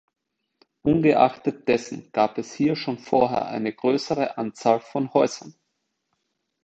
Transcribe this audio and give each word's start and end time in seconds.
Ungeachtet 0.81 1.67
dessen 1.67 2.11
gab 2.11 2.39
es 2.39 2.55
hier 2.55 2.75
schon 2.75 2.97
vorher 2.97 3.45
eine 3.45 3.71
größere 3.71 4.35
Anzahl 4.35 4.79
von 4.79 5.13
Häusern. 5.13 5.53